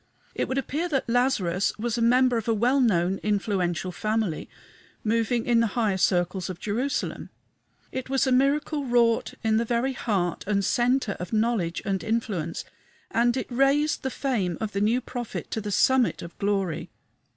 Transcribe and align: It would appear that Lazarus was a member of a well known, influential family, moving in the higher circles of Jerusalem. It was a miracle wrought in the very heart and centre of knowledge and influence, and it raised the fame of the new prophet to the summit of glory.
It 0.33 0.47
would 0.47 0.57
appear 0.57 0.89
that 0.89 1.07
Lazarus 1.07 1.73
was 1.77 1.95
a 1.95 2.01
member 2.01 2.35
of 2.35 2.47
a 2.47 2.55
well 2.55 2.79
known, 2.81 3.19
influential 3.21 3.91
family, 3.91 4.49
moving 5.03 5.45
in 5.45 5.59
the 5.59 5.67
higher 5.77 5.97
circles 5.99 6.49
of 6.49 6.59
Jerusalem. 6.59 7.29
It 7.91 8.09
was 8.09 8.25
a 8.25 8.31
miracle 8.31 8.83
wrought 8.83 9.35
in 9.43 9.57
the 9.57 9.63
very 9.63 9.93
heart 9.93 10.43
and 10.47 10.65
centre 10.65 11.15
of 11.19 11.33
knowledge 11.33 11.83
and 11.85 12.03
influence, 12.03 12.65
and 13.11 13.37
it 13.37 13.51
raised 13.51 14.01
the 14.01 14.09
fame 14.09 14.57
of 14.59 14.71
the 14.71 14.81
new 14.81 15.01
prophet 15.01 15.51
to 15.51 15.61
the 15.61 15.69
summit 15.71 16.23
of 16.23 16.35
glory. 16.39 16.89